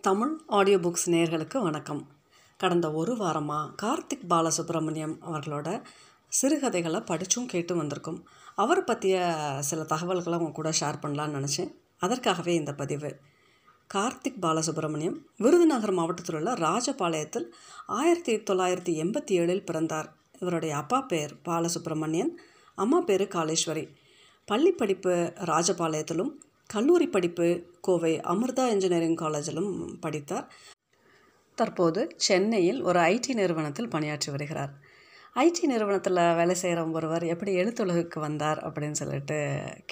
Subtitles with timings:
[0.00, 2.06] Tamil audio books நேர்களுக்கு வணக்கம்.
[2.56, 5.82] கடந்த ஒரு வாரமாக கார்த்திக் பாலசுப்ரமணியம் அவர்களோட
[6.28, 8.22] சிறுகதைகளை படித்தும் கேட்டு வந்திருக்கோம்.
[8.54, 11.74] அவரை பற்றிய சில தகவல்களை உங்க கூட ஷேர் பண்ணலான்னு நினச்சேன்.
[11.98, 13.16] அதற்காகவே இந்த பதிவு.
[13.94, 17.46] கார்த்திக் பாலசுப்ரமணியம் விருதுநகர் மாவட்டத்தில் உள்ள ராஜபாளையத்தில்
[17.86, 20.12] ஆயிரத்தி தொள்ளாயிரத்தி எண்பத்தி ஏழில் பிறந்தார்.
[20.38, 22.30] இவருடைய அப்பா பேர் பாலசுப்ரமணியன்
[22.74, 23.88] அம்மா பேர் காளேஸ்வரி.
[24.44, 26.30] பள்ளி படிப்பு ராஜபாளையத்திலும்
[26.70, 27.46] கல்லூரி படிப்பு
[27.80, 30.46] கோவை அமிர்தா இன்ஜினியரிங் காலேஜிலும் படித்தார்.
[31.54, 34.72] தற்போது சென்னையில் ஒரு ஐடி நிறுவனத்தில் பணியாற்றி வருகிறார்.
[35.36, 39.38] ஐடி நிறுவனத்தில் வேலை செய்கிற ஒருவர் எப்படி எழுத்துலகுக்கு வந்தார் அப்படின்னு சொல்லிட்டு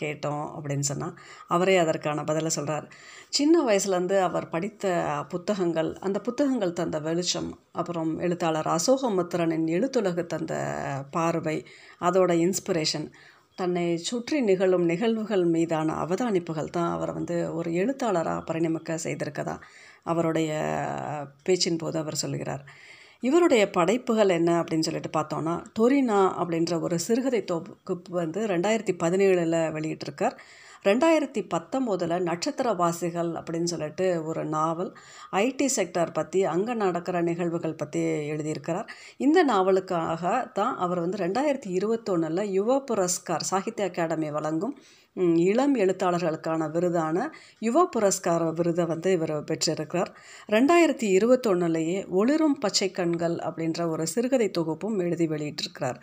[0.01, 1.19] கேட்டோம் அப்படின்னு சொன்னால்
[1.49, 2.87] அவரே அதற்கான பதிலை சொல்கிறார்
[3.29, 4.93] சின்ன வயசுலேருந்து அவர் படித்த
[5.29, 10.55] புத்தகங்கள் அந்த புத்தகங்கள் தந்த வெளிச்சம் அப்புறம் எழுத்தாளர் அசோகமுத்திரனின் எழுத்துலகு தந்த
[11.11, 11.57] பார்வை
[12.01, 13.09] அதோட இன்ஸ்பிரேஷன்
[13.59, 19.55] தன்னை சுற்றி நிகழும் நிகழ்வுகள் மீதான அவதானிப்புகள் தான் அவரை வந்து ஒரு எழுத்தாளராக பரிணமிக்க செய்திருக்கதா
[20.03, 20.51] அவருடைய
[21.43, 22.63] பேச்சின் போது அவர் சொல்கிறார்
[23.23, 30.37] இவருடைய படைப்புகள் என்ன அப்படின்னு சொல்லிட்டு பார்த்தோன்னா டொரினா அப்படின்ற ஒரு சிறுகதை தொகுப்பு வந்து ரெண்டாயிரத்தி பதினேழில் வெளியிட்டிருக்கார்.
[30.85, 34.93] ரெண்டாயிரத்தி பத்தொம்போதில் நட்சத்திரவாசிகள் அப்படின்னு சொல்லிட்டு ஒரு நாவல்
[35.33, 38.01] ஐடி செக்டார் பற்றி அங்கே நடக்கிற நிகழ்வுகள் பற்றி
[38.33, 38.89] எழுதியிருக்கிறார்.
[39.17, 44.77] இந்த நாவலுக்காக தான் அவர் வந்து ரெண்டாயிரத்தி இருபத்தொன்னில் யுவ புரஸ்கார் சாகித்ய அகாடமி வழங்கும்
[45.51, 47.19] இளம் எழுத்தாளர்களுக்கான விருதான
[47.61, 50.11] யுவ புரஸ்கார விருதை வந்து இவர் பெற்றிருக்கிறார்.
[50.49, 55.99] ரெண்டாயிரத்தி இருபத்தொன்னுலேயே ஒளிரும் பச்சை கண்கள் அப்படின்ற ஒரு சிறுகதை தொகுப்பும் எழுதி வெளியிட்டிருக்கிறார்.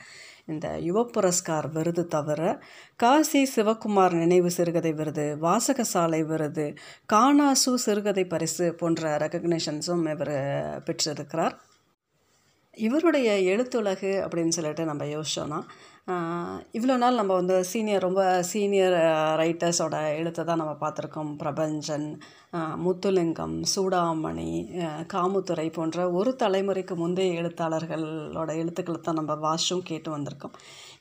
[0.48, 2.42] இந்த யுவ புரஸ்கார் விருது தவிர
[2.96, 6.66] காசி சிவகுமார் நினைவு சிறுகதை விருது வாசகசாலை விருது
[7.14, 10.36] கானாசு சிறுகதை பரிசு போன்ற ரெக்கக்னேஷன்ஸும் இவர்
[10.84, 11.56] பெற்றிருக்கிறார்.
[12.78, 15.60] இவருடைய எழுத்துலகு அப்படின்னு சொல்லிட்டு நம்ம யோசிச்சோன்னா
[16.78, 18.96] இவ்வளோ நாள் நம்ம வந்து சீனியர் ரொம்ப சீனியர்
[19.40, 21.32] ரைட்டர்ஸோட எழுத்தை தான் நம்ம பார்த்துருக்கோம்.
[21.40, 22.06] பிரபஞ்சன்
[22.84, 24.52] முத்துலிங்கம் சூடாமணி
[25.14, 30.56] காமுத்துறை போன்ற ஒரு தலைமுறைக்கு முந்தைய எழுத்தாளர்களோட எழுத்துக்களை தான் நம்ம வாஷும் கேட்டு வந்திருக்கோம்.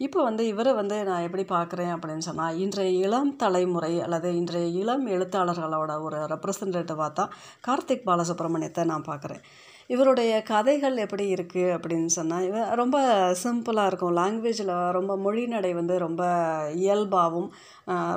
[0.07, 5.07] இப்போ வந்து இவரை வந்து நான் எப்படி பார்க்குறேன் அப்படின்னு சொன்னால் இன்றைய இளம் தலைமுறை அல்லது இன்றைய இளம்
[5.17, 7.35] எழுத்தாளர்களோட ஒரு ரெப்ரசன்டேட்டிவாக தான்
[7.69, 9.45] கார்த்திக் பாலசுப்ரமணியத்தை நான் பார்க்குறேன்.
[9.91, 12.99] இவருடைய கதைகள் எப்படி இருக்குது அப்படின்னு சொன்னால் இவ ரொம்ப
[13.43, 14.17] சிம்பிளாக இருக்கும்.
[14.21, 16.23] லாங்குவேஜில் ரொம்ப மொழிநடை வந்து ரொம்ப
[16.83, 17.49] இயல்பாகவும்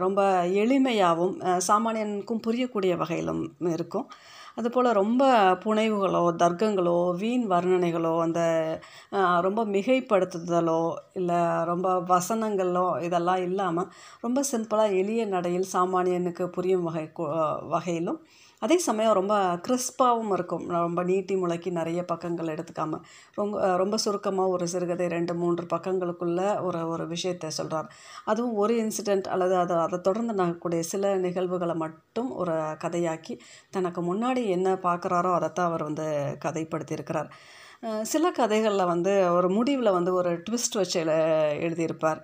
[0.06, 0.22] ரொம்ப
[0.64, 1.36] எளிமையாகவும்
[1.70, 3.44] சாமானியனுக்கும் புரியக்கூடிய வகையிலும்
[3.76, 4.08] இருக்கும்.
[4.60, 5.24] அதுபோல் ரொம்ப
[5.64, 8.42] புனைவுகளோ தர்க்கங்களோ வீண் வர்ணனைகளோ அந்த
[9.46, 10.80] ரொம்ப மிகைப்படுத்துதலோ
[11.20, 11.40] இல்லை
[11.72, 13.90] ரொம்ப வசனங்களோ இதெல்லாம் இல்லாமல்
[14.22, 17.06] ரொம்ப சிம்பிளாக எளிய நடையில் சாமானியனுக்கு புரியும் வகை
[17.76, 18.20] வகையிலும்
[18.62, 19.34] அதே சமயம் ரொம்ப
[19.66, 20.64] கிறிஸ்பாகவும் இருக்கும்.
[20.76, 23.04] ரொம்ப நீட்டி முளைக்கி நிறைய பக்கங்கள் எடுத்துக்காமல்
[23.40, 27.90] ரொம்ப ரொம்ப சுருக்கமாக ஒரு சிறுகதை ரெண்டு மூன்று பக்கங்களுக்குள்ள ஒரு ஒரு விஷயத்தை சொல்கிறார்
[28.32, 33.36] அதுவும் ஒரு இன்சிடெண்ட் அல்லது அதை அதை தொடர்ந்து நடக்கக்கூடிய சில நிகழ்வுகளை மட்டும் ஒரு கதையாக்கி
[33.78, 36.08] தனக்கு முன்னாடி என்ன பார்க்குறாரோ அதைத்தான் அவர் வந்து
[36.46, 37.32] கதைப்படுத்தியிருக்கிறார்.
[38.12, 41.00] சில கதைகளில் வந்து ஒரு முடிவில் வந்து ஒரு ட்விஸ்ட் வச்சு
[41.66, 42.22] எழுதியிருப்பார்.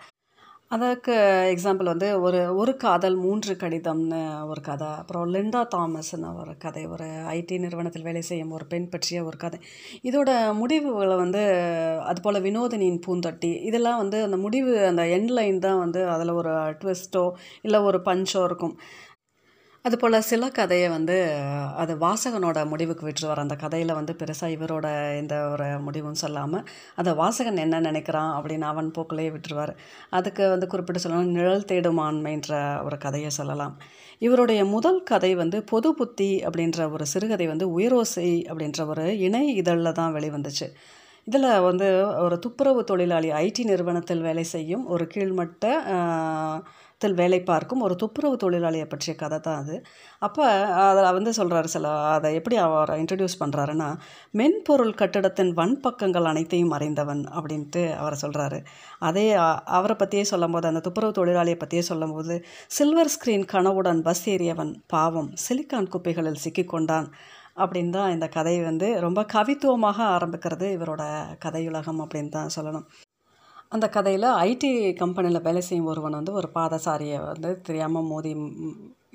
[0.73, 1.13] அதற்கு
[1.53, 4.87] எக்ஸாம்பிள் வந்து ஒரு ஒரு காதல் மூன்று கடிதம்னு ஒரு கதை.
[5.01, 6.83] அப்புறம் லிண்டா தாமஸ்னு ஒரு கதை.
[6.85, 9.59] ஒரு ஐடி நிறுவனத்தில் வேலை செய்யும் ஒரு பெண் பற்றிய ஒரு கதை.
[10.03, 11.43] இதோட முடிவுகளை வந்து
[12.03, 13.51] அதுபோல் வினோதினியின் பூந்தொட்டி.
[13.63, 17.25] இதெல்லாம் வந்து அந்த முடிவு அந்த எண்ட் லைன் தான் வந்து அதில் ஒரு ட்விஸ்ட்டோ
[17.61, 18.75] இல்லை ஒரு பஞ்சோ இருக்கும்.
[19.85, 21.15] அதுபோல் சில கதையை வந்து
[21.75, 26.63] அது வாசகனோட முடிவுக்கு விட்டுருவார் அந்த கதையில் வந்து பெருசாக இவரோட எந்த ஒரு முடிவும் சொல்லாமல்
[26.95, 29.73] அதை வாசகன் என்ன நினைக்கிறான் அப்படின்னு அவன் போக்கிலே விட்டுருவார்.
[30.09, 32.01] அதுக்கு வந்து குறிப்பிட்டு சொல்லணும் நிழல் தேடும்
[32.85, 33.79] ஒரு கதையை சொல்லலாம்.
[34.19, 39.91] இவருடைய முதல் கதை வந்து பொது புத்தி அப்படின்ற ஒரு சிறுகதை வந்து உயரோசை அப்படின்ற ஒரு இணை இதழில்
[39.91, 40.69] தான் வெளிவந்துச்சு.
[41.27, 45.65] இதில் வந்து ஒரு துப்புரவு தொழிலாளி ஐடி நிறுவனத்தில் வேலை செய்யும் ஒரு கீழ்மட்ட
[47.01, 49.75] த்தில் வேலை பார்க்கும் ஒரு துப்புரவு தொழிலாளியை பற்றிய கதை தான் அது.
[50.19, 50.43] அப்போ
[50.83, 53.87] அதில் வந்து சொல்கிறாரு சில அதை எப்படி அவர் இன்ட்ரடியூஸ் பண்ணுறாருன்னா
[54.31, 58.59] மென்பொருள் கட்டிடத்தின் வன்பக்கங்கள் அனைத்தையும் அறிந்தவன் அப்படின்ட்டு அவரை சொல்கிறாரு
[58.99, 59.25] அதே
[59.71, 65.89] அவரை பற்றியே சொல்லும்போது அந்த துப்புரவு தொழிலாளியை பற்றியே சொல்லும்போது சில்வர் ஸ்க்ரீன் கனவுடன் பஸ் ஏறியவன் பாவம் சிலிக்கான்
[65.89, 67.09] குப்பைகளில் சிக்கிக்கொண்டான்
[67.57, 71.03] அப்படின்னு தான் இந்த கதை வந்து ரொம்ப கவித்துவமாக ஆரம்பிக்கிறது இவரோட
[71.45, 72.87] கதையுலகம் அப்படின்னு தான் சொல்லணும்.
[73.75, 74.71] அந்த கதையில் ஐடி
[75.01, 78.33] கம்பெனியில் வேலை செய்யும் ஒருவன் வந்து ஒரு பாதசாரியை வந்து தெரியாமல் மோதி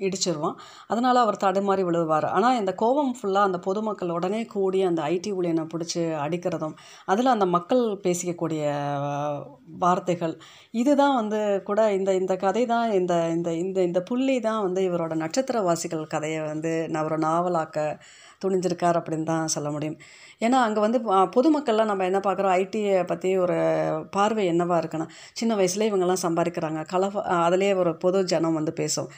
[0.07, 0.57] இடிச்சிருவான்.
[0.87, 2.27] அதனால் அவர் தடுமாறி விழுவார்.
[2.37, 6.75] ஆனால் இந்த கோபம் ஃபுல்லாக அந்த பொதுமக்கள் உடனே கூடி அந்த ஐடி ஊழியனை பிடிச்சி அடிக்கிறதும்
[7.05, 8.63] அதில் அந்த மக்கள் பேசிக்கக்கூடிய
[9.83, 10.35] வார்த்தைகள்
[10.73, 11.39] இதுதான் வந்து
[11.69, 16.41] கூட இந்த இந்த கதை தான் இந்த இந்த இந்த இந்த புள்ளி தான் வந்து இவரோட நட்சத்திரவாசிகள் கதையை
[16.51, 17.77] வந்து நான் ஒரு நாவலாக்க
[18.43, 19.97] துணிஞ்சிருக்கார் அப்படின்னு தான் சொல்ல முடியும்.
[20.45, 20.99] ஏன்னா அங்கே வந்து
[21.35, 23.57] பொதுமக்கள்லாம் நம்ம என்ன பார்க்குறோம் ஐடியை பற்றி ஒரு
[24.15, 25.07] பார்வை என்னவாக இருக்குன்னா
[25.39, 26.81] சின்ன வயசுலேயே இவங்கெல்லாம் சம்பாதிக்கிறாங்க.
[26.93, 29.09] கலவ அதிலே ஒரு பொது ஜனம் வந்து பேசும்.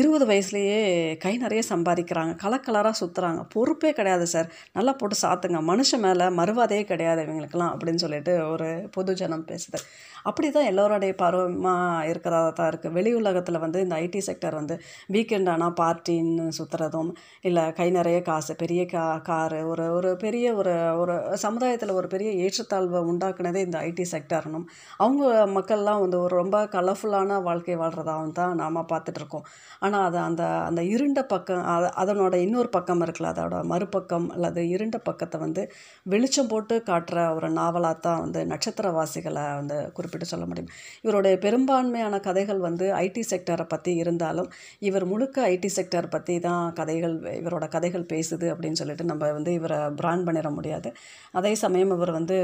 [0.00, 0.80] இருபது வயசுலேயே
[1.24, 2.34] கை நிறைய சம்பாதிக்கிறாங்க.
[2.44, 5.60] கலர் கலராக சுற்றுறாங்க பொறுப்பே கிடையாது சார் நல்லா போட்டு சாத்துங்க.
[5.72, 9.80] மனுஷன் மேலே மறுவாதையே கிடையாது இவங்களுக்கெல்லாம் அப்படின்னு சொல்லிட்டு ஒரு பொது ஜனம் பேசுது.
[10.28, 14.74] அப்படி தான் எல்லோருடைய பருவமாக இருக்கிறதா தான் இருக்குது வெளி உலகத்தில் வந்து இந்த ஐடி செக்டர் வந்து
[15.14, 17.10] வீக்கெண்ட் ஆனால் பார்ட்டின்னு சுற்றுறதும்
[17.48, 21.14] இல்லை கை நிறைய காசு பெரிய கா காரு ஒரு ஒரு பெரிய ஒரு ஒரு
[21.44, 24.66] சமுதாயத்தில் ஒரு பெரிய ஏற்றத்தாழ்வை உண்டாக்குனதே இந்த ஐடி செக்டர்னும்.
[25.00, 25.22] அவங்க
[25.56, 29.46] மக்கள்லாம் வந்து ஒரு ரொம்ப கலர்ஃபுல்லான வாழ்க்கை வாழ்கிறதாகவும் தான் நாம் பார்த்துட்ருக்கோம்.
[29.80, 34.96] ஆனால் அது அந்த அந்த இருண்ட பக்கம் அது அதனோட இன்னொரு பக்கம் இருக்குல்ல அதோட மறுபக்கம் அல்லது இருண்ட
[35.08, 35.64] பக்கத்தை வந்து
[36.06, 40.70] வெளிச்சம் போட்டு காட்டுற ஒரு நாவலாக தான் வந்து நட்சத்திரவாசிகளை வந்து குறிப்பிட்டு சொல்ல முடியும்.
[41.02, 47.16] இவருடைய பெரும்பான்மையான கதைகள் வந்து ஐடி செக்டரை பற்றி இருந்தாலும் இவர் முழுக்க ஐடி செக்டர் பற்றி தான் கதைகள்
[47.20, 50.92] இவரோட கதைகள் பேசுது அப்படின்னு சொல்லிட்டு நம்ம வந்து இவரை பிராண்ட் பண்ணிட முடியாது.
[51.32, 52.36] அதே சமயம் இவர் வந்து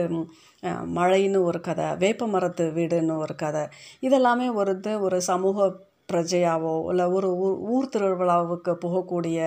[0.98, 3.64] மழைன்னு ஒரு கதை வேப்ப மரத்து வீடுன்னு ஒரு கதை
[4.02, 5.66] இதெல்லாமே ஒரு இது ஒரு சமூக
[6.08, 9.38] பிரஜையாவோ இல்லை ஒரு ஊர் ஊர் திருவிழாவுக்கு போகக்கூடிய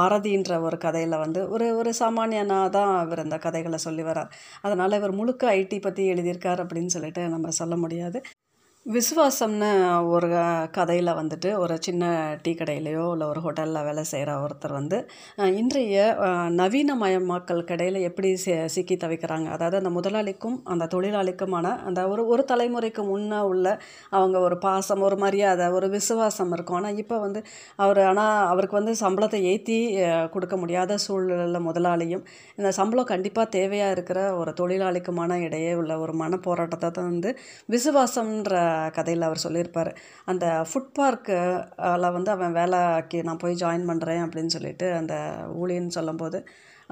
[0.00, 4.30] மறதின்ற ஒரு கதையில் வந்து ஒரு ஒரு சாமானியனாக தான் இவர் இந்த கதைகளை சொல்லி வரார்.
[4.62, 8.20] அதனால் இவர் முழுக்க ஐடி பற்றி எழுதியிருக்கார் அப்படின்னு சொல்லிட்டு நம்ம சொல்ல முடியாது.
[8.86, 9.68] விசுவாசம்னு
[10.12, 10.28] ஒரு
[10.74, 12.04] கதையில் வந்துட்டு ஒரு சின்ன
[12.42, 14.98] டீ கடையிலையோ இல்லை ஒரு ஹோட்டலில் வேலை செய்கிற ஒருத்தர் வந்து
[15.58, 16.48] இன்றைய அஹ்,
[17.68, 18.30] கடையில் எப்படி
[18.74, 19.46] சிக்கி தவிக்கிறாங்க.
[19.52, 23.66] அதாவது அந்த முதலாளிக்கும் அந்த தொழிலாளிக்குமான அந்த ஒரு ஒரு தலைமுறைக்கு முன்னே உள்ள
[24.12, 26.78] அவங்க ஒரு பாசம் ஒரு மரியாதை ஒரு விசுவாசம் இருக்கும்.
[26.80, 27.42] ஆனால் இப்போ வந்து
[27.78, 28.20] அவர் ஆனால்
[28.50, 29.78] அவருக்கு வந்து சம்பளத்தை ஏற்றி
[30.34, 32.26] கொடுக்க முடியாத சூழ்நிலையில் முதலாளியும்
[32.58, 37.32] இந்த சம்பளம் கண்டிப்பாக தேவையாக இருக்கிற ஒரு தொழிலாளிக்குமான இடையே உள்ள ஒரு மன போராட்டத்தை தான் வந்து
[37.68, 38.58] விசுவாசம்ன்ற
[38.96, 39.90] கதையில் அவர் சொல்லியிருப்பார்.
[40.32, 45.14] அந்த ஃபுட் பார்க்கில் வந்து அவன் வேலைக்கு நான் போய் ஜாயின் பண்ணுறேன் அப்படின்னு சொல்லிட்டு அந்த
[45.62, 46.40] ஊழியன்னு சொல்லும்போது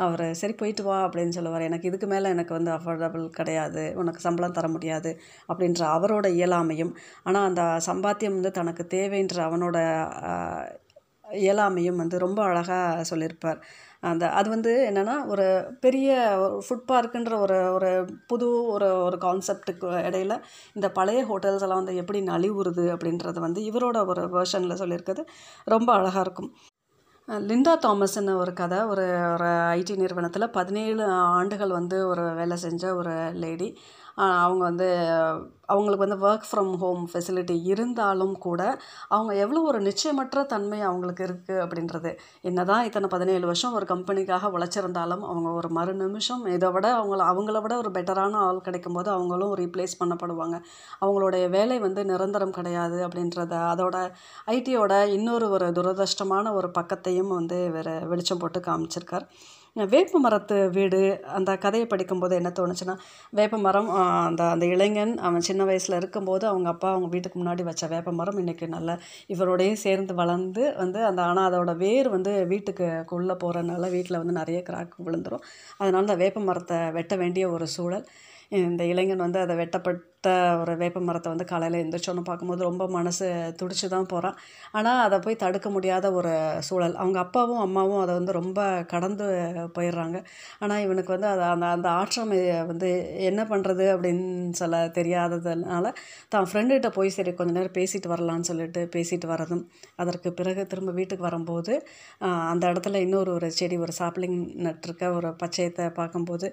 [0.04, 1.64] அவர் சரி போயிட்டு வா அப்படின்னு சொல்லுவார்.
[1.68, 3.82] எனக்கு இதுக்கு மேலே எனக்கு வந்து அஃபோர்டபுள் கிடையாது.
[4.02, 5.10] உனக்கு சம்பளம் தர முடியாது
[5.50, 6.92] அப்படின்ற அவரோட இயலாமையும்
[7.28, 9.78] ஆனால் அந்த சம்பாத்தியம் வந்து தனக்கு தேவைன்ற அவனோட
[11.32, 13.60] இயலாமையும் வந்து ரொம்ப அழகாக சொல்லியிருப்பார்.
[14.00, 15.46] அந்த அது வந்து என்னென்னா ஒரு
[15.80, 16.10] பெரிய
[16.66, 17.90] ஃபுட் பார்க்குன்ற ஒரு ஒரு
[18.26, 20.36] புது ஒரு ஒரு கான்செப்டுக்கு இடையில
[20.74, 25.24] இந்த பழைய ஹோட்டல்ஸ் எல்லாம் வந்து எப்படி நலிவுறுது அப்படின்றது வந்து இவரோட ஒரு வேர்ஷனில் சொல்லியிருக்கிறது
[25.64, 26.50] ரொம்ப அழகாக இருக்கும்.
[27.28, 31.04] லிண்டா தாமஸ்ன்னு ஒரு கதை ஒரு ஒரு ஐடி நிறுவனத்தில் பதினேழு
[31.34, 33.68] ஆண்டுகள் வந்து ஒரு வேலை செஞ்ச ஒரு லேடி
[34.44, 34.86] அவங்க வந்து
[35.72, 38.60] அவங்களுக்கு வந்து ஒர்க் ஃப்ரம் ஹோம் ஃபெசிலிட்டி இருந்தாலும் கூட
[39.14, 42.10] அவங்க எவ்வளோ ஒரு நிச்சயமற்ற தன்மை அவங்களுக்கு இருக்குது அப்படின்றது.
[42.48, 47.22] என்ன தான் இத்தனை பதினேழு வருஷம் ஒரு கம்பெனிக்காக உழைச்சிருந்தாலும் அவங்க ஒரு மறு நிமிஷம் இதை விட அவங்கள
[47.32, 50.58] அவங்கள விட ஒரு பெட்டரான ஆள் கிடைக்கும் போது அவங்களும் ரீப்ளேஸ் பண்ணப்படுவாங்க.
[51.02, 53.96] அவங்களுடைய வேலை வந்து நிரந்தரம் கிடையாது அப்படின்றத அதோட
[54.56, 59.26] ஐடியோட இன்னொரு ஒரு துரதிருஷ்டமான ஒரு பக்கத்தையும் வந்து வேறு வெளிச்சம் போட்டு காமிச்சிருக்கார்.
[59.76, 60.98] வேப்ப மரத்து வீடு
[61.34, 62.94] அந்த கதையை படிக்கும்போது என்ன தோணுச்சுன்னா
[63.30, 63.88] வேப்ப மரம்
[64.26, 68.38] அந்த அந்த இளைஞன் அவன் சின்ன வயசில் இருக்கும்போது அவங்க அப்பா அவங்க வீட்டுக்கு முன்னாடி வச்ச வேப்ப மரம்
[68.38, 74.18] இன்றைக்கி நல்ல இவரோடையும் சேர்ந்து வளர்ந்து வந்து அந்த ஆனால் அதோட வேர் வந்து வீட்டுக்கு உள்ளே போகிறனால வீட்டில்
[74.18, 75.44] வந்து நிறைய கிராக் விழுந்துரும்.
[75.78, 78.06] அதனால அந்த வேப்ப மரத்தை வெட்ட வேண்டிய ஒரு சூழல்.
[78.60, 79.54] இந்த இளைஞன் வந்து அதை
[80.22, 83.26] வெட்டப்பட்ட ஒரு வேப்ப மரத்தை வந்து காலையில் எழுந்திரிச்சோன்னு பார்க்கும்போது ரொம்ப மனசு
[83.60, 84.36] துடிச்சு தான் போகிறான்
[84.72, 86.32] ஆனால் அதை போய் தடுக்க முடியாத ஒரு
[86.68, 86.96] சூழல்.
[87.00, 89.26] அவங்க அப்பாவும் அம்மாவும் அதை வந்து ரொம்ப கடந்து
[89.76, 90.18] போயிடுறாங்க.
[90.62, 92.32] ஆனால் இவனுக்கு வந்து அதை அந்த அந்த ஆற்றம்
[92.72, 92.90] வந்து
[93.30, 94.26] என்ன பண்ணுறது அப்படின்னு
[94.60, 95.92] சொல்ல தெரியாததுனால
[96.34, 99.64] தான் ஃப்ரெண்டுகிட்ட போய் சரி கொஞ்ச நேரம் பேசிட்டு வரலான்னு சொல்லிட்டு பேசிட்டு வரதும்
[100.02, 101.72] அதற்கு பிறகு திரும்ப வீட்டுக்கு வரும்போது
[102.52, 106.46] அந்த இடத்துல இன்னொரு ஒரு செடி ஒரு சாப்பிளிங் நட்டிருக்க ஒரு பச்சையத்தை பார்க்கும்போது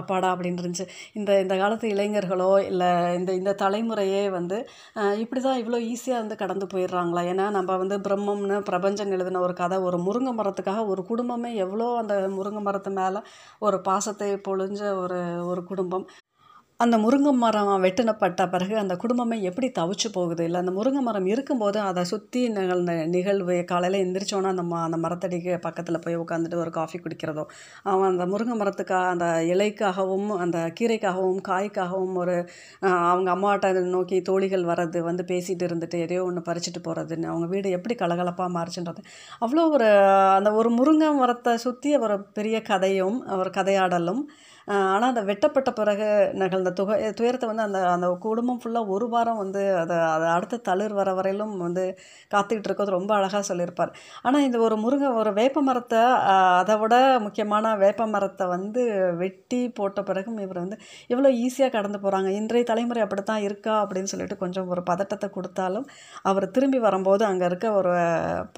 [0.00, 0.88] அப்பாடா அப்படின்னு இருந்துச்சு.
[1.18, 4.56] இந்த இந்த காலத்து இளைஞர்களோ இல்லை இந்த இந்த தலைமுறையே வந்து
[5.22, 7.22] இப்படி தான் இவ்வளோ ஈஸியாக வந்து கடந்து போயிடுறாங்களா?
[7.32, 12.14] ஏன்னா நம்ம வந்து பிரம்மம்னு பிரபஞ்சன் எழுதின ஒரு கதை ஒரு முருங்கை மரத்துக்காக ஒரு குடும்பமே எவ்வளோ அந்த
[12.38, 13.22] முருங்கை மரத்து மேலே
[13.68, 15.20] ஒரு பாசத்தை பொழிஞ்ச ஒரு
[15.52, 16.06] ஒரு குடும்பம்.
[16.80, 20.42] அந்த முருங்கை மரம் வெட்டினப்பட்ட பிறகு அந்த குடும்பமே எப்படி தவிச்சு போகுது?
[20.44, 25.52] இல்லை அந்த முருங்கை மரம் இருக்கும்போது அதை சுற்றி நிகழ்ந்த நிகழ்வு காலையில் எந்திரிச்சோன்னா அந்த ம அந்த மரத்தடிக்கு
[25.58, 27.44] பக்கத்தில் போய் உட்காந்துட்டு ஒரு காஃபி குடிக்கிறதோ
[27.84, 32.36] அவன் அந்த முருங்கை மரத்துக்காக அந்த இலைக்காகவும் அந்த கீரைக்காகவும் காய்க்காகவும் ஒரு
[33.10, 37.96] அவங்க அம்மாட்ட நோக்கி தோழிகள் வர்றது வந்து பேசிகிட்டு இருந்துட்டு எதையோ ஒன்று பறிச்சுட்டு போகிறதுன்னு அவங்க வீடு எப்படி
[37.96, 39.02] கலகலப்பாக மாறிச்சுன்றது.
[39.42, 39.90] அவ்வளோ ஒரு
[40.38, 44.22] அந்த ஒரு முருங்கை மரத்தை சுற்றி ஒரு பெரிய கதையும் ஒரு கதையாடலும்
[44.70, 46.06] ஆனால் அந்த வெட்டப்பட்ட பிறகு
[46.40, 50.94] நிகழ்ந்த துக துயரத்தை வந்து அந்த அந்த குடும்பம் ஃபுல்லாக ஒரு வாரம் வந்து அதை அதை அடுத்த தளிர்
[51.00, 51.84] வர வரையிலும் வந்து
[52.30, 53.92] காத்துக்கிட்டு இருக்கிறது ரொம்ப அழகாக சொல்லியிருப்பார்.
[54.22, 56.02] ஆனால் இந்த ஒரு முருங்கை ஒரு வேப்ப மரத்தை
[56.60, 58.82] அதை விட முக்கியமான வேப்ப மரத்தை வந்து
[59.18, 60.78] வெட்டி போட்ட பிறகும் இவர் வந்து
[61.10, 65.88] இவ்வளோ ஈஸியாக கடந்து போகிறாங்க இன்றைய தலைமுறை அப்படி தான் இருக்கா அப்படின்னு சொல்லிட்டு கொஞ்சம் ஒரு பதட்டத்தை கொடுத்தாலும்
[66.22, 67.94] அவர் திரும்பி வரும்போது அங்கே இருக்க ஒரு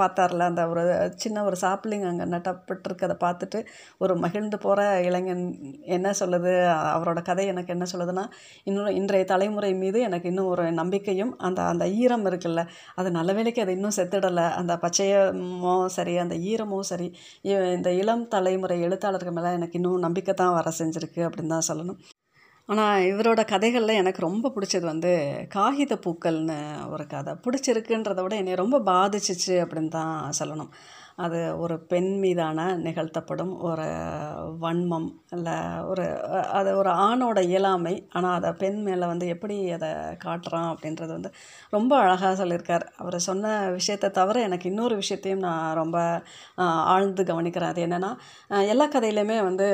[0.00, 0.85] பார்த்தார்ல அந்த ஒரு
[1.16, 3.59] சின்ன ஒரு சாப்பிளிங் அங்கே நட்டப்பட்டிருக்கதை பார்த்துட்டு
[3.99, 5.45] ஒரு மகிழ்ந்து போகிற இளைஞன்
[6.02, 6.52] என்ன சொல்லுது?
[6.94, 8.25] அவரோட கதை எனக்கு என்ன சொல்லுதுன்னா
[8.68, 12.64] இன்னும் இன்றைய தலைமுறை மீது எனக்கு இன்னும் ஒரு நம்பிக்கையும் அந்த அந்த ஈரம் இருக்குல்ல
[13.00, 14.47] அது நல்ல வேலைக்கு அது இன்னும் செத்துடலை.
[14.61, 17.09] அந்த பச்சையமோ சரி அந்த ஈரமும் சரி
[17.76, 22.00] இந்த இளம் தலைமுறை எழுத்தாளர்கள் மேலே எனக்கு இன்னும் நம்பிக்கை தான் வர செஞ்சுருக்கு அப்படின்னு தான் சொல்லணும்.
[22.68, 25.11] ஆனால் இவரோட கதைகளில் எனக்கு ரொம்ப பிடிச்சது வந்து
[25.54, 26.59] காகித பூக்கள்னு
[26.94, 27.32] ஒரு கதை.
[27.44, 30.71] பிடிச்சிருக்குன்றத விட என்னை ரொம்ப பாதிச்சிச்சு அப்படின்னு தான் சொல்லணும்.
[31.16, 33.83] அது ஒரு பெண் மீதான நிகழ்த்தப்படும் ஒரு
[34.61, 35.52] வன்மம் இல்லை
[35.88, 38.09] ஒரு அது ஒரு ஆணோட இயலாமை.
[38.12, 39.88] ஆனால் அதை பெண் மேலே வந்து எப்படி அதை
[40.25, 41.33] காட்டுறான் அப்படின்றது வந்து
[41.71, 42.81] ரொம்ப அழகாக சொல்லியிருக்கார்.
[42.97, 46.23] அவர் சொன்ன விஷயத்தை தவிர எனக்கு இன்னொரு விஷயத்தையும் நான் ரொம்ப
[46.57, 47.62] ஆழ்ந்து கவனிக்கிறேன்.
[47.62, 48.16] அது என்னென்னா
[48.69, 49.64] எல்லா கதையிலையுமே வந்து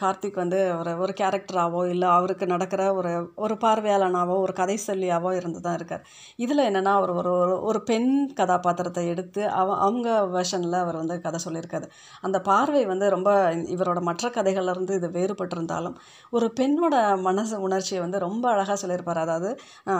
[0.00, 5.60] கார்த்திக் வந்து ஒரு ஒரு கேரக்டராகவோ இல்லை அவருக்கு நடக்கிற ஒரு ஒரு பார்வையாளனாவோ ஒரு கதை சொல்லியாவோ இருந்து
[5.60, 6.06] தான் இருக்கார்.
[6.36, 11.40] இதில் என்னென்னா அவர் ஒரு ஒரு- ஒரு பெண் கதாபாத்திரத்தை எடுத்து அவ அவங்க வெர்ஷனில் அவர் வந்து கதை
[11.46, 11.86] சொல்லியிருக்காரு.
[12.26, 13.30] அந்த பார்வை வந்து ரொம்ப
[13.76, 15.96] இவரோட மற்ற கதைகள்லேருந்து இது வேறுபட்டிருந்தாலும்
[16.36, 16.94] ஒரு பெண்ணோட
[17.28, 19.22] மனசு உணர்ச்சியை வந்து ரொம்ப அழகாக சொல்லியிருப்பார்.
[19.26, 19.50] அதாவது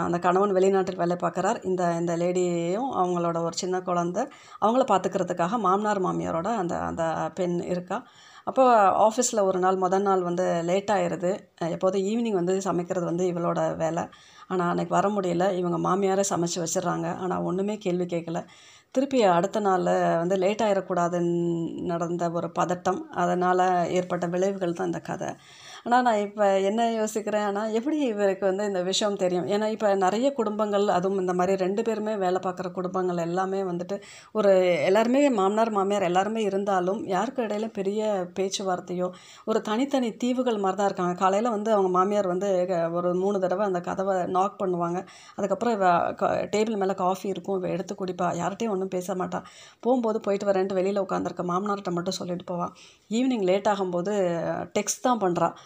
[0.05, 1.59] அந்த கணவன் வெளிநாட்டில் வேலை பார்க்குறார்.
[1.69, 4.23] இந்த இந்த லேடியையும் அவங்களோட ஒரு சின்ன குழந்தை
[4.65, 7.03] அவங்கள பார்த்துக்கிறதுக்காக மாமனார் மாமியாரோட அந்த அந்த
[7.39, 7.99] பெண் இருக்கா.
[8.49, 8.63] அப்போ
[9.07, 11.31] ஆஃபீஸில் ஒரு நாள் முதல் நாள் வந்து லேட் ஆயிடுது
[11.75, 14.03] எப்போதும் ஈவினிங் வந்து சமைக்கிறது வந்து இவளோட வேலை.
[14.49, 15.45] ஆனால் அன்றைக்கி வர முடியல.
[15.53, 17.07] இவங்க மாமியாரே சமைச்சு வச்சிடுறாங்க.
[17.17, 18.39] ஆனால் ஒன்றுமே கேள்வி கேட்கல.
[18.95, 19.83] திருப்பி அடுத்த நாள்
[20.21, 21.33] வந்து லேட் ஆகிடக்கூடாதுன்னு
[21.91, 23.01] நடந்த ஒரு பதட்டம்.
[23.15, 23.63] அதனால்
[23.97, 25.29] ஏற்பட்ட விளைவுகள் தான் இந்த கதை.
[25.83, 29.47] ஆனால் நான் இப்போ என்ன யோசிக்கிறேன் ஆனால் எப்படி இவருக்கு வந்து இந்த விஷயம் தெரியும்?
[29.47, 33.95] ஏன்னா இப்போ நிறைய குடும்பங்கள் அதுவும் இந்த மாதிரி ரெண்டு பேருமே வேலை பார்க்குற குடும்பங்கள் எல்லாமே வந்துட்டு
[34.31, 34.51] ஒரு
[34.85, 38.01] எல்லாருமே மாமனார் மாமியார் எல்லாருமே இருந்தாலும் யாருக்கு இடையில பெரிய
[38.39, 39.07] பேச்சுவார்த்தையோ
[39.45, 41.15] ஒரு தனித்தனி தீவுகள் மாதிரி தான் இருக்காங்க.
[41.15, 44.99] காலையில் வந்து அவங்க மாமியார் வந்து க- ஒரு மூணு தடவை அந்த கதவை நாக் பண்ணுவாங்க.
[45.35, 45.85] அதுக்கப்புறம் இவ
[46.53, 47.57] டேபிள் மேலே காஃபி இருக்கும்.
[47.57, 48.29] இவ எடுத்து குடிப்பா.
[48.35, 49.41] யார்கிட்டையும் ஒன்றும் பேச மாட்டா.
[49.79, 52.73] போகும்போது போயிட்டு வரேன்ட்டு வெளியில் உட்காந்துருக்க மாமனார்கிட்ட மட்டும் சொல்லிட்டு போவாள்
[53.09, 54.13] ஈவினிங் லேட் ஆகும்போது
[54.75, 55.49] டெக்ஸ்ட் தான் பண்ணுறா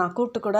[0.00, 0.58] நான் கூப்பிட்டு கூட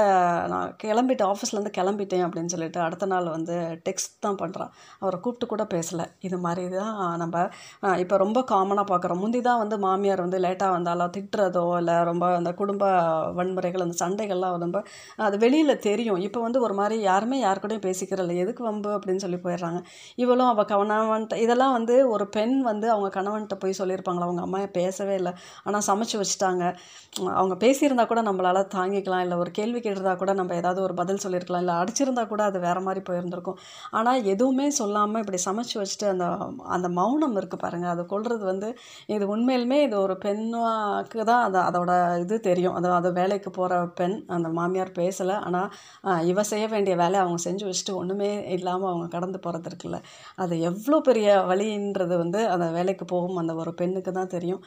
[0.53, 3.55] நான் கிளம்பிட்டு ஆஃபீஸ்லேருந்து கிளம்பிட்டேன் அப்படின்னு சொல்லிட்டு அடுத்த நாள் வந்து
[3.87, 4.73] டெக்ஸ்ட் தான் பண்ணுறான்
[5.03, 6.07] அவரை கூப்பிட்டு கூட பேசலை.
[6.29, 7.45] இது மாதிரி தான் நம்ம
[8.03, 12.53] இப்போ ரொம்ப காமனாக பார்க்குறோம் முந்தி தான் வந்து மாமியார் வந்து லேட்டாக வந்தாலோ திட்டுறதோ இல்லை ரொம்ப அந்த
[12.61, 12.85] குடும்ப
[13.39, 14.81] வன்முறைகள் அந்த சண்டைகள்லாம் ரொம்ப
[15.29, 16.21] அது வெளியில் தெரியும்.
[16.27, 19.81] இப்போ வந்து ஒரு மாதிரி யாருமே யார் கூடயும் பேசிக்கிறதில்ல எதுக்கு வம்பு அப்படின்னு சொல்லி போயிடுறாங்க.
[20.25, 24.29] இவளும் அவள் கணவன்ட்ட இதெல்லாம் வந்து ஒரு பெண் வந்து அவங்க கணவன்கிட்ட போய் சொல்லியிருப்பாங்களா?
[24.29, 25.35] அவங்க அம்மா பேசவே இல்லை.
[25.67, 26.65] ஆனால் சமைச்சு வச்சுட்டாங்க.
[27.41, 29.22] அவங்க பேசியிருந்தா கூட நம்மளால் தாங்கிக்கலாம்.
[29.25, 32.83] இல்லை ஒரு கேள்வி கேட்டிருந்தா கூட நம்ம ஏதாவது ஒரு பதில் சொல்லியிருக்கலாம் இல்லை அடிச்சிருந்தா கூட அது வேறு
[32.87, 33.59] மாதிரி போயிருந்திருக்கும்.
[33.99, 36.26] ஆனால் எதுவுமே சொல்லாமல் இப்படி சமைச்சு வச்சுட்டு அந்த
[36.76, 38.69] அந்த மௌனம் இருக்குது பாருங்கள் அது கொள்வது வந்து
[39.17, 41.93] இது உண்மையிலுமே இது ஒரு பெண்ணுக்கு தான் அது அதோட
[42.25, 42.76] இது தெரியும்.
[42.79, 45.37] அது அது வேலைக்கு போகிற பெண் அந்த மாமியார் பேசலை.
[45.49, 45.69] ஆனால்
[46.33, 49.99] இவ செய்ய வேண்டிய வேலையை அவங்க செஞ்சு வச்சுட்டு ஒன்றுமே இல்லாமல் அவங்க கடந்து போகிறது இருக்குல்ல.
[50.43, 54.62] அது எவ்வளோ பெரிய வழின்றது வந்து அந்த வேலைக்கு போகும் அந்த ஒரு பெண்ணுக்கு தான் தெரியும்.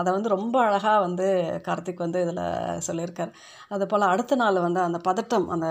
[0.00, 1.26] அதை வந்து ரொம்ப அழகாக வந்து
[1.66, 2.42] கார்த்திக் வந்து இதில்
[2.88, 3.32] சொல்லியிருக்கார்.
[3.74, 5.68] அது போல் அடுத்த நாள் வந்து அந்த பதட்டம் அந்த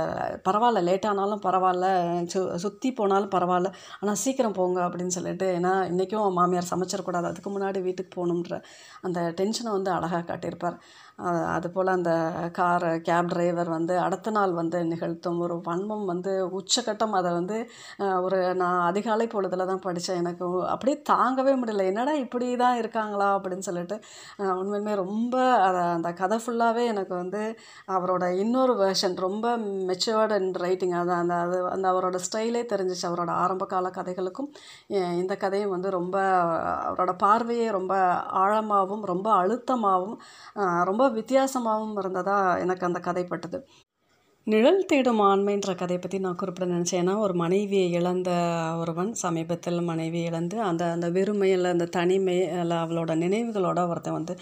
[0.47, 1.87] பரவாயில்ல லேட்டானாலும் பரவாயில்ல
[2.33, 3.69] சு சுற்றி போனாலும் பரவாயில்ல
[4.01, 8.57] ஆனால் சீக்கிரம் போங்க அப்படின்னு சொல்லிட்டு ஏன்னா இன்றைக்கும் மாமியார் சமைச்சிடக்கூடாது அதுக்கு முன்னாடி வீட்டுக்கு போகணுன்ற
[9.07, 10.77] அந்த டென்ஷனை வந்து அழகாக காட்டியிருப்பார்.
[11.55, 12.11] அதுபோல் அந்த
[12.53, 15.39] கார் கேப் டிரைவர் வந்து அடுத்த நாள் வந்து நிகழ்த்தும்.
[15.45, 17.57] ஒரு வன்மம் வந்து உச்சக்கட்டம் அதை வந்து
[18.25, 21.85] ஒரு நான் அதிகாலை பொழுதில் தான் படித்தேன் எனக்கு அப்படியே தாங்கவே முடியல.
[21.85, 23.29] என்னடா இப்படி தான் இருக்காங்களா?
[23.37, 23.97] அப்படின்னு சொல்லிட்டு
[24.61, 25.35] உண்மையுமே ரொம்ப
[25.67, 27.41] அதை அந்த கதை ஃபுல்லாகவே எனக்கு வந்து
[27.95, 29.45] அவரோட இன்னொரு வேர்ஷன் ரொம்ப
[29.89, 33.05] மெச்சுவர்டு அண்ட் ரைட்டிங் அது அந்த அது அந்த அவரோட ஸ்டைலே தெரிஞ்சிச்சு.
[33.11, 34.49] அவரோட ஆரம்ப கால கதைகளுக்கும்
[35.21, 36.17] இந்த கதையும் வந்து ரொம்ப
[36.87, 37.93] அவரோட பார்வையே ரொம்ப
[38.41, 40.17] ஆழமாகவும் ரொம்ப அழுத்தமாகவும்
[40.83, 43.57] ரொம்ப ரொம்ப வித்தியாசமாகவும் இருந்ததாக எனக்கு அந்த கதை பட்டது.
[44.47, 47.01] நிழல் தேடும் ஆண்மைன்ற கதையை பற்றி நான் குறிப்பிட நினச்சேன்.
[47.01, 48.29] ஏன்னா ஒரு மனைவியை இழந்த
[48.81, 54.33] ஒருவன் சமீபத்தில் மனைவி இழந்து அந்த அந்த வெறுமையில் அந்த தனிமை இல்லை அவளோட நினைவுகளோட ஒருத்தன் வந்து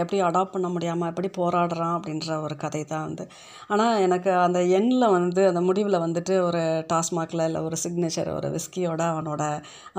[0.00, 3.26] எப்படி அடாப்ட் பண்ண முடியாமல் எப்படி போராடுறான் அப்படின்ற ஒரு கதை தான் வந்து
[3.68, 6.62] ஆனால் எனக்கு அந்த எண்ணில் வந்து அந்த முடிவில் வந்துட்டு ஒரு
[6.92, 9.42] டாஸ்மாகில் இல்லை ஒரு சிக்னேச்சர் ஒரு விஸ்கியோட அவனோட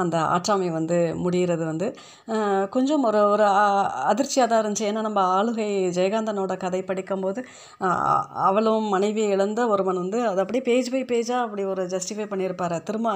[0.04, 1.90] அந்த ஆற்றாமை வந்து முடிகிறது வந்து
[2.76, 3.48] கொஞ்சம் ஒரு ஒரு
[4.12, 4.90] அதிர்ச்சியாக தான் இருந்துச்சு.
[4.92, 7.40] ஏன்னா நம்ம ஆளுகை ஜெயகாந்தனோட கதை படிக்கும்போது
[8.48, 12.76] அவளும் மனைவியை இழந்த ஒருவன் வந்து அது அப்படியே பேஜ் பை பேஜாக அப்படி ஒரு ஜஸ்டிஃபை பண்ணியிருப்பார்.
[12.88, 13.10] திரும்ப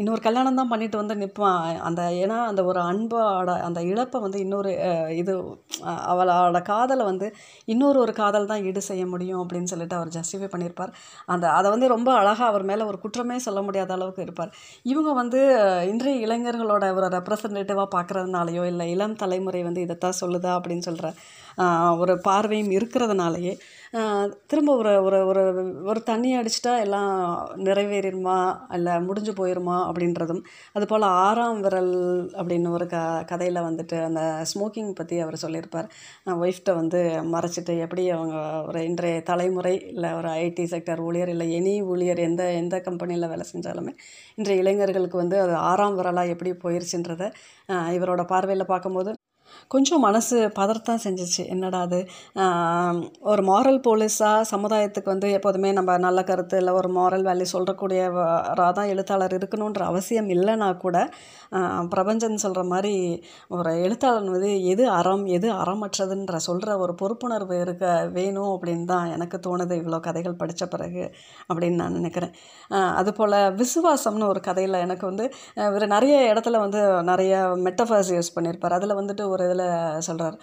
[0.00, 4.72] இன்னொரு கல்யாணம் தான் பண்ணிட்டு வந்து நிற்பான் அந்த ஏன்னா அந்த ஒரு அன்போட அந்த இழப்பை வந்து இன்னொரு
[5.20, 5.34] இது
[6.12, 7.26] அவளோட காதலை வந்து
[7.72, 10.92] இன்னொரு ஒரு காதல் தான் ஈடு செய்ய முடியும் அப்படின்னு சொல்லிட்டு அவர் ஜஸ்டிஃபை பண்ணியிருப்பார்.
[11.34, 14.52] அந்த அதை வந்து ரொம்ப அழகாக அவர் மேலே ஒரு குற்றமே சொல்ல முடியாத அளவுக்கு இருப்பார்.
[14.92, 15.40] இவங்க வந்து
[15.92, 21.08] இன்றைய இளைஞர்களோட ஒரு ரெப்ரசன்டேட்டிவாக பார்க்குறதுனாலையோ இல்லை இளம் தலைமுறை வந்து இதைத்தான் சொல்லுதா அப்படின்னு சொல்கிற
[22.02, 23.54] ஒரு பார்வையும் இருக்கிறதுனாலயே
[24.48, 25.42] திரும்ப ஒரு ஒரு ஒரு
[25.82, 27.12] ஒரு தண்ணி அடிச்சிட்டா எல்லாம்
[27.58, 28.36] நிறைவேறிடுமா?
[28.74, 30.42] இல்லை முடிஞ்சு போயிடுமா அப்படின்றதும்.
[30.72, 31.94] அதுபோல் ஆறாம் விரல்
[32.32, 35.88] அப்படின்னு ஒரு க கதையில் வந்துட்டு அந்த ஸ்மோக்கிங் பற்றி அவர் சொல்லியிருப்பார்.
[36.38, 41.74] ஒய்ஃப்ட்ட வந்து மறைச்சிட்டு எப்படி அவங்க ஒரு இன்றைய தலைமுறை இல்லை ஒரு ஐடி செக்டர் ஊழியர் இல்லை எனி
[41.84, 43.94] ஊழியர் எந்த எந்த கம்பெனியில் வேலை செஞ்சாலுமே
[44.34, 47.28] இன்றைய இளைஞர்களுக்கு வந்து அது ஆறாம் விரலாக எப்படி போயிருச்சுன்றதை
[47.96, 49.17] இவரோட பார்வையில் பார்க்கும்போது
[49.74, 51.42] கொஞ்சம் மனசு பதறத்தான் செஞ்சுச்சு.
[51.54, 51.98] என்னடா அது?
[53.30, 58.90] ஒரு மாரல் போலீஸாக சமுதாயத்துக்கு வந்து எப்போதுமே நம்ம நல்ல கருத்து இல்லை ஒரு மாரல் வேல்யூ சொல்கிறக்கூடியவராக தான்
[58.92, 60.96] எழுத்தாளர் இருக்கணுன்ற அவசியம் இல்லைனா கூட
[61.92, 62.94] பிரபஞ்சன் சொல்கிற மாதிரி
[63.56, 67.84] ஒரு எழுத்தாளர் வந்து எது அறம் எது அறமற்றதுன்ற சொல்கிற ஒரு பொறுப்புணர்வு இருக்க
[68.16, 69.74] வேணும் அப்படின்னு தான் எனக்கு தோணுது.
[69.82, 71.04] இவ்வளோ கதைகள் படித்த பிறகு
[71.50, 72.34] அப்படின்னு நான் நினைக்கிறேன்.
[73.00, 75.26] அதுபோல் விசுவாசம்னு ஒரு கதையில் எனக்கு வந்து
[75.68, 76.80] இவர் நிறைய இடத்துல வந்து
[77.12, 77.34] நிறைய
[77.68, 80.38] மெட்டஃபர்ஸ் யூஸ் பண்ணியிருப்பார் அதில் வந்துட்டு ஒரு இதில் சொல்கிறார்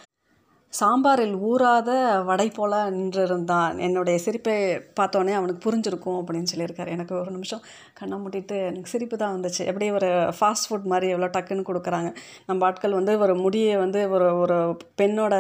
[0.74, 1.90] சாம்பாரில் ஊறாத
[2.26, 3.76] வடை போல நின்றிருந்தான்.
[3.80, 4.56] என்னுடைய சிரிப்பை
[5.00, 6.90] பார்த்தோன்னே அவனுக்கு புரிஞ்சிருக்கும் அப்படின்னு சொல்லியிருக்காரு.
[6.96, 7.62] எனக்கு ஒரு நிமிஷம்
[8.00, 9.62] கண்ணை மூட்டிட்டு எனக்கு சிரிப்பு தான் வந்துச்சு.
[9.66, 12.10] எப்படி ஒரு ஃபாஸ்ட் ஃபுட் மாதிரி எவ்வளோ டக்குன்னு கொடுக்குறாங்க?
[12.46, 14.58] நம்ம ஆட்கள் வந்து ஒரு முடியை வந்து ஒரு ஒரு
[15.02, 15.36] பெண்ணோட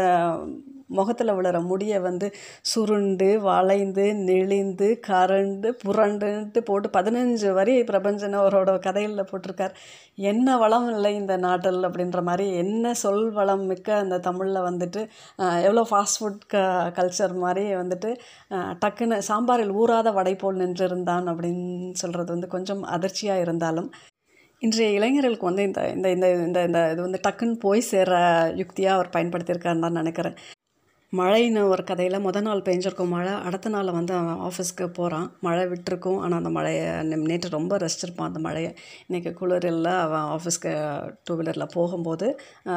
[0.90, 2.28] முகத்தில் விழுற முடியை வந்து
[2.72, 9.74] சுருண்டு வளைந்து நெளிந்து கரண்டு புரண்டுன்ட்டு போட்டு பதினஞ்சு வரி பிரபஞ்சன் அவரோட கதைகளில் போட்டிருக்கார்.
[10.32, 15.04] என்ன வளம் இல்லை இந்த நாட்டில் அப்படின்ற மாதிரி என்ன சொல் வளம் மிக்க அந்த தமிழில் வந்துட்டு
[15.68, 16.64] எவ்வளோ ஃபாஸ்ட் ஃபுட் க
[16.98, 18.12] கல்ச்சர் மாதிரி வந்துட்டு
[18.84, 23.90] டக்குன்னு சாம்பாரில் ஊறாத வடை போல் நின்றிருந்தான் அப்படின்னு சொல்கிறது வந்து கொஞ்சம் அதிர்ச்சியாக இருந்தாலும்
[24.62, 28.12] இன்றைய இளைஞர்களுக்கு வந்து இந்த இந்த இந்த இந்த இந்த இது வந்து டக்குன்னு போய் சேர
[28.56, 30.38] யுக்தியாக அவர் பயன்படுத்தியிருக்காருன்னு தான் நினைக்கிறேன்.
[31.14, 36.18] மழைன்னு ஒரு கதையில் முத நாள் பெஞ்சிருக்கும் மழை அடுத்த நாள் வந்து அவன் ஆஃபீஸ்க்கு போகிறான் மழை விட்டுருக்கும்.
[36.24, 36.86] ஆனால் அந்த மழையை
[37.30, 38.72] நேற்று ரொம்ப ரசிச்சிருப்பான் அந்த மழையை
[39.08, 40.72] இன்றைக்கி குளிரில் அவன் ஆஃபீஸ்க்கு
[41.28, 42.28] டூ வீலரில் போகும்போது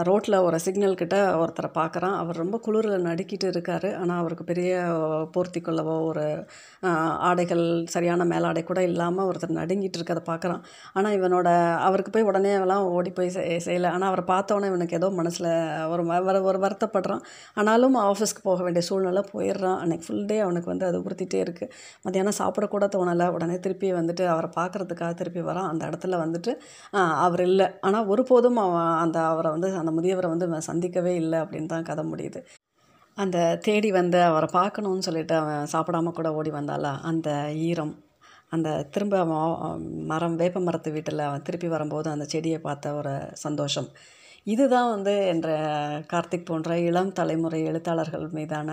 [0.08, 2.14] ரோட்டில் ஒரு சிக்னல் கிட்ட ஒருத்தரை பார்க்குறான்.
[2.20, 3.88] அவர் ரொம்ப குளிரில் நடுக்கிட்டு இருக்கார்.
[4.02, 4.84] ஆனால் அவருக்கு பெரிய
[5.36, 6.26] போர்த்தி கொள்ளவோ ஒரு
[7.30, 7.64] ஆடைகள்
[7.96, 10.62] சரியான மேலாடை கூட இல்லாமல் ஒருத்தர் நடுங்கிட்டு இருக்கதை பார்க்குறான்.
[10.96, 11.48] ஆனால் இவனோட
[11.88, 13.92] அவருக்கு போய் உடனே அவெல்லாம் ஓடி போய் செய் செய்யலை.
[13.96, 15.50] ஆனால் அவரை பார்த்தோன்னே இவனுக்கு ஏதோ மனசில்
[15.94, 16.04] ஒரு
[16.52, 17.24] ஒரு வருத்தப்படுறான்.
[17.58, 19.78] ஆனாலும் ஆஃபீஸ் ஆஃபீஸ்க்கு போக வேண்டிய சூழ்நிலை போயிடுறான்.
[19.82, 21.72] அன்னைக்கு ஃபுல் டே அவனுக்கு வந்து அது உறுத்திட்டே இருக்குது
[22.04, 23.26] மத்தியானம் சாப்பிடக்கூட தோணலை.
[23.36, 25.68] உடனே திருப்பி வந்துட்டு அவரை பார்க்குறதுக்காக திருப்பி வரான்.
[25.72, 26.52] அந்த இடத்துல வந்துட்டு
[27.26, 27.68] அவர் இல்லை.
[27.88, 32.42] ஆனால் ஒருபோதும் அவன் அந்த அவரை வந்து அந்த முதியவரை வந்து சந்திக்கவே இல்லை அப்படின்னு தான் கதை முடியுது.
[33.16, 37.30] அந்த தேடி வந்து அவரை பார்க்கணுன்னு சொல்லிட்டு அவன் சாப்பிடாம கூட ஓடி வந்தால அந்த
[37.70, 37.94] ஈரம்
[38.56, 43.12] அந்த திரும்ப அவன் மரம் வேப்ப மரத்து வீட்டில் அவன் திருப்பி வரும்போது அந்த செடியை பார்த்த ஒரு
[43.44, 43.88] சந்தோஷம்.
[44.46, 45.48] இதுதான் வந்து என்ற
[46.12, 48.68] கார்த்திக் போன்ற இளம் தலைமுறை எழுத்தாளர்கள் மீதான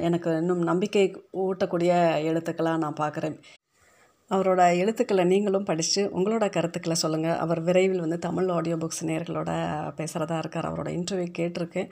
[0.00, 1.04] எனக்கு இன்னும் நம்பிக்கை
[1.44, 1.92] ஊட்டக்கூடிய
[2.30, 3.36] எழுத்துக்களாக நான் பார்க்குறேன்.
[4.30, 9.50] அவரோட எழுத்துக்களை நீங்களும் படித்து உங்களோட கருத்துக்களை சொல்லுங்கள் அவர் விரைவில் வந்து தமிழ் ஆடியோ புக்ஸ் நேர்களோட
[9.98, 10.68] பேசுகிறதா இருக்கார்.
[10.70, 11.88] அவரோட இன்டர்வியூ கேட்டிருக்கேன்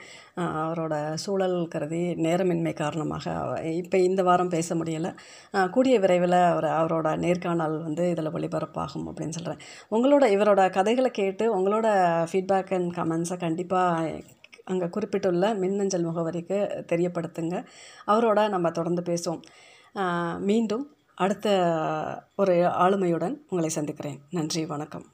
[0.63, 3.25] அவரோட சூழல் கருதி நேரமின்மை காரணமாக
[3.81, 5.11] இப்போ இந்த வாரம் பேச முடியலை.
[5.75, 9.63] கூடிய விரைவில் அவர் அவரோட நேர்காணல் வந்து இதில் ஒளிபரப்பாகும் அப்படின்னு சொல்கிறேன்
[9.97, 11.87] உங்களோட இவரோட கதைகளை கேட்டு உங்களோட
[12.31, 14.21] ஃபீட்பேக் அண்ட் கமெண்ட்ஸை கண்டிப்பாக
[14.71, 16.57] அங்கே குறிப்பிட்டுள்ள மின்னஞ்சல் முகவரிக்கு
[16.91, 17.55] தெரியப்படுத்துங்க.
[18.11, 19.41] அவரோட நம்ம தொடர்ந்து பேசுவோம்.
[20.49, 20.85] மீண்டும்
[21.17, 21.47] அடுத்த
[22.35, 24.21] ஒரு ஆளுமையுடன் உங்களை சந்திக்கிறேன்.
[24.29, 25.07] நன்றி வணக்கம்.